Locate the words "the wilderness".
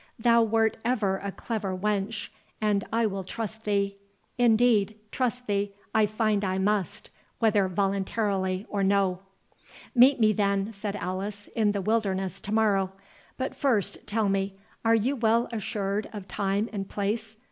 11.71-12.39